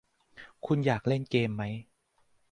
[0.65, 1.63] คุณอยากเล่นเกมไหม